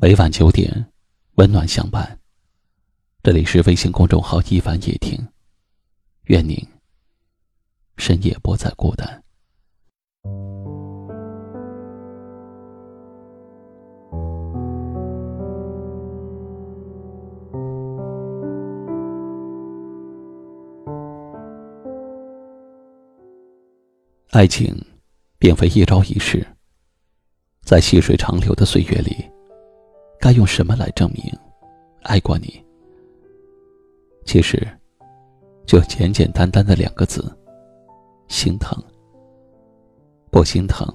[0.00, 0.86] 每晚九点，
[1.34, 2.20] 温暖相伴。
[3.20, 5.18] 这里是微信公众号“一晚夜听”，
[6.26, 6.56] 愿您
[7.96, 9.24] 深夜不再孤单。
[24.30, 24.80] 爱情，
[25.40, 26.46] 并非一朝一夕，
[27.62, 29.28] 在细水长流的岁月里。
[30.20, 31.22] 该用什么来证明
[32.02, 32.62] 爱过你？
[34.24, 34.66] 其实，
[35.64, 37.24] 就简简单单的两个字：
[38.28, 38.76] 心疼。
[40.30, 40.86] 不心疼，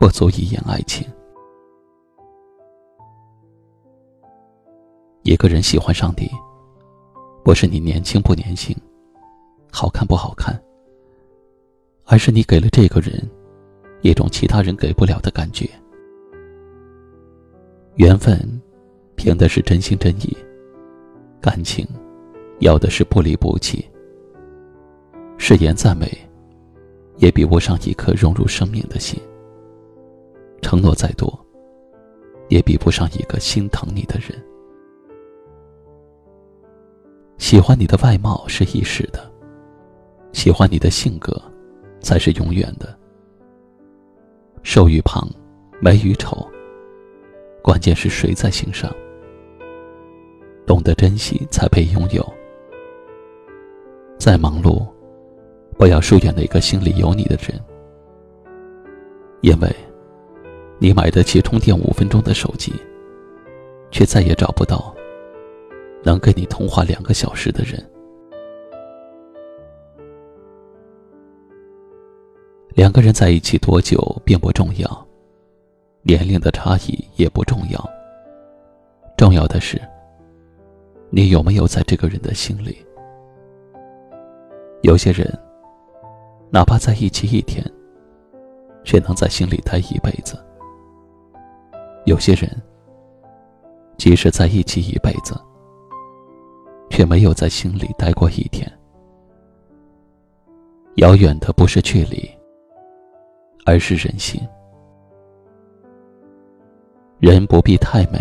[0.00, 1.06] 不足以言爱情。
[5.22, 6.30] 一个人喜欢上你，
[7.44, 8.74] 不是你年轻不年轻，
[9.70, 10.58] 好看不好看，
[12.04, 13.30] 而是你给了这个人
[14.00, 15.68] 一种其他人给不了的感觉。
[17.96, 18.38] 缘分，
[19.16, 20.34] 凭的是真心真意；
[21.42, 21.86] 感情，
[22.60, 23.86] 要的是不离不弃。
[25.36, 26.10] 誓言再美，
[27.18, 29.20] 也比不上一颗融入生命的心；
[30.62, 31.38] 承诺再多，
[32.48, 34.42] 也比不上一个心疼你的人。
[37.36, 39.30] 喜欢你的外貌是一时的，
[40.32, 41.38] 喜欢你的性格，
[42.00, 42.98] 才是永远的。
[44.62, 45.28] 瘦与胖，
[45.78, 46.48] 美与丑。
[47.62, 48.92] 关键是谁在心上，
[50.66, 52.26] 懂得珍惜才配拥有。
[54.18, 54.84] 再忙碌，
[55.78, 57.58] 不要疏远那个心里有你的人，
[59.42, 59.74] 因为，
[60.78, 62.72] 你买得起充电五分钟的手机，
[63.92, 64.92] 却再也找不到
[66.02, 67.80] 能跟你通话两个小时的人。
[72.74, 75.08] 两个人在一起多久并不重要。
[76.04, 77.90] 年龄的差异也不重要，
[79.16, 79.80] 重要的是，
[81.10, 82.84] 你有没有在这个人的心里。
[84.82, 85.32] 有些人，
[86.50, 87.64] 哪怕在一起一天，
[88.82, 90.34] 却能在心里待一辈子；
[92.04, 92.50] 有些人，
[93.96, 95.40] 即使在一起一辈子，
[96.90, 98.68] 却没有在心里待过一天。
[100.96, 102.28] 遥远的不是距离，
[103.64, 104.40] 而是人心。
[107.22, 108.18] 人不必太美，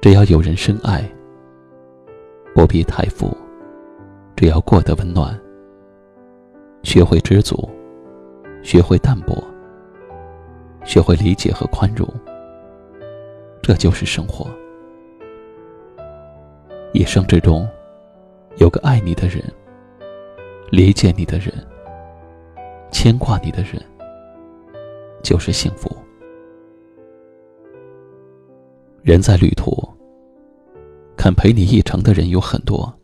[0.00, 1.00] 只要有人深爱；
[2.52, 3.30] 不必太富，
[4.34, 5.40] 只要过得温暖。
[6.82, 7.70] 学会知足，
[8.64, 9.40] 学会淡泊，
[10.84, 12.04] 学会理解和宽容，
[13.62, 14.50] 这就是生活。
[16.92, 17.64] 一生之中，
[18.56, 19.40] 有个爱你的人，
[20.68, 21.54] 理解你的人，
[22.90, 23.80] 牵挂你的人，
[25.22, 25.88] 就是幸福。
[29.08, 29.72] 人在旅途，
[31.16, 32.94] 肯陪你一程的人有很多，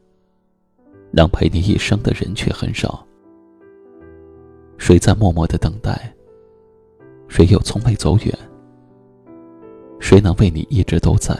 [1.10, 3.02] 能陪你一生的人却很少。
[4.76, 6.14] 谁在默默的等待？
[7.26, 8.38] 谁又从未走远？
[9.98, 11.34] 谁能为你一直都在？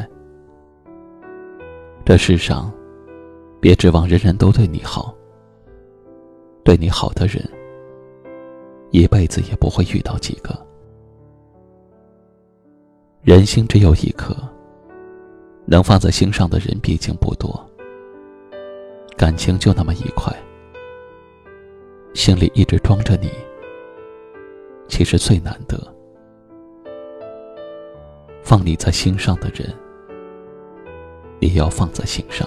[2.03, 2.72] 这世上，
[3.60, 5.14] 别指望人人都对你好。
[6.64, 7.47] 对你好的人，
[8.92, 10.58] 一辈子也不会遇到几个。
[13.20, 14.34] 人心只有一颗。
[15.66, 17.64] 能放在心上的人毕竟不多，
[19.16, 20.32] 感情就那么一块，
[22.12, 23.30] 心里一直装着你，
[24.88, 25.78] 其实最难得。
[28.42, 29.72] 放你在心上的人，
[31.41, 32.47] 也要放在心上。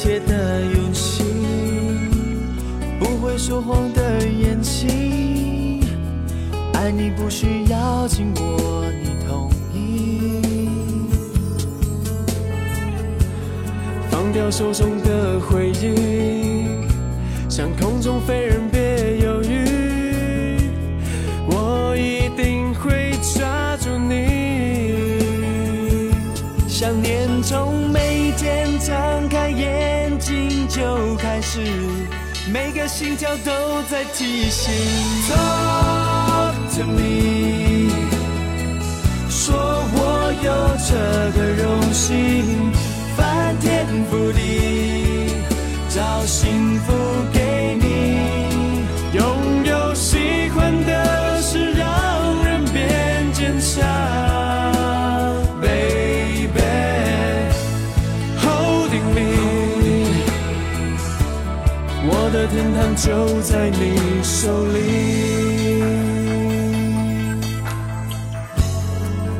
[0.00, 1.24] 切的勇气，
[3.00, 5.82] 不会说谎的眼睛，
[6.74, 10.40] 爱你不需要经过你同意。
[14.08, 16.78] 放掉手中的回忆，
[17.48, 18.70] 像空中飞人
[26.78, 31.58] 想念从每天睁开眼睛就开始，
[32.52, 34.72] 每个心跳都在提醒。
[35.28, 37.90] Talk to me，
[39.28, 39.56] 说
[39.92, 40.52] 我有
[40.86, 40.94] 这
[41.36, 42.27] 个荣幸。
[62.10, 64.78] 我的天堂就在你手里。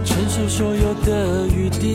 [0.05, 1.95] 承受所有的雨滴，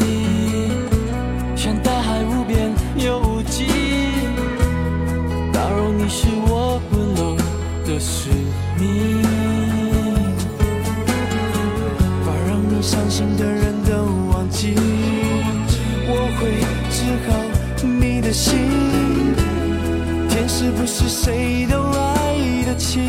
[20.64, 23.02] 是不是谁都爱得起。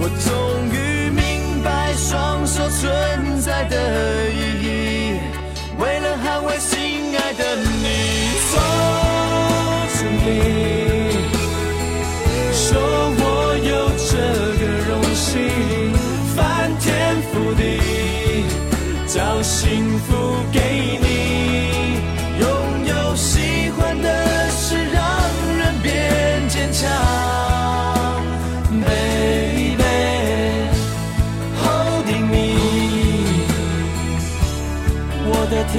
[0.00, 0.32] 我终
[0.72, 3.76] 于明白双手存在的
[4.30, 5.20] 意义，
[5.78, 7.93] 为了捍卫心爱的你。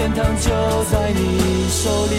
[0.05, 0.51] 天堂就
[0.91, 2.13] 在你手里。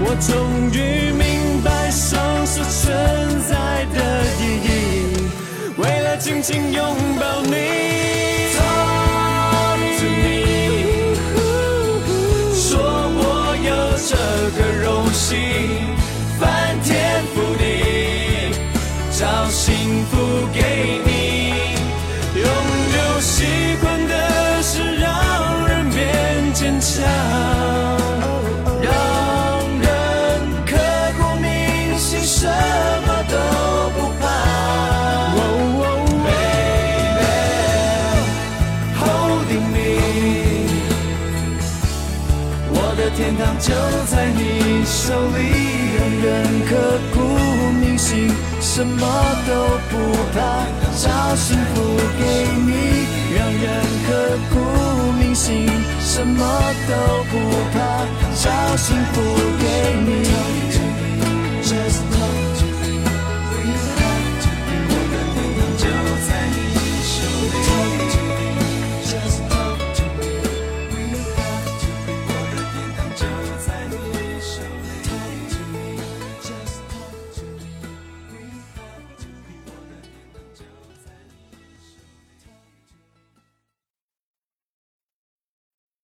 [0.00, 0.34] 我终
[0.72, 3.96] 于明白双手存在的
[4.40, 4.70] 意义，
[5.76, 7.97] 为了紧紧拥抱你。
[43.28, 43.74] 天堂就
[44.06, 45.36] 在你手里，
[45.98, 47.18] 让人刻骨
[47.78, 49.06] 铭心，什么
[49.46, 49.52] 都
[49.90, 50.64] 不怕，
[50.96, 51.82] 找幸福
[52.18, 52.24] 给
[52.64, 53.04] 你，
[53.36, 54.08] 让人刻
[54.50, 54.56] 骨
[55.20, 55.68] 铭心，
[56.00, 56.42] 什么
[56.88, 56.94] 都
[57.30, 57.38] 不
[57.74, 59.20] 怕，找幸福
[59.60, 59.66] 给
[60.06, 60.77] 你。